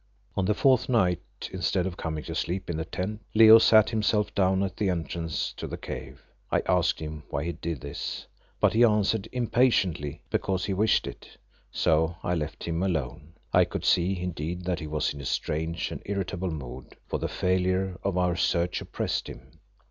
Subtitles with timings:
[0.35, 1.21] On the fourth night,
[1.53, 5.53] instead of coming to sleep in the tent Leo sat himself down at the entrance
[5.57, 6.23] to the cave.
[6.51, 8.25] I asked him why he did this,
[8.59, 11.37] but he answered impatiently, because he wished it,
[11.71, 13.33] so I left him alone.
[13.53, 17.27] I could see, indeed, that he was in a strange and irritable mood, for the
[17.27, 19.59] failure of our search oppressed him.